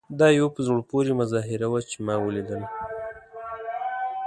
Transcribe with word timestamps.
دا 0.19 0.27
یوه 0.37 0.49
په 0.55 0.61
زړه 0.67 0.81
پورې 0.91 1.11
مظاهره 1.19 1.67
وه 1.71 1.81
چې 1.89 1.97
ما 2.05 2.15
ولیدله. 2.21 2.67